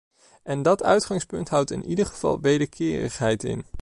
[0.43, 3.65] En dat uitgangspunt houdt in ieder geval wederkerigheid in.